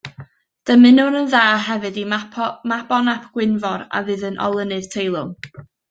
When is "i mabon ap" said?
2.05-3.29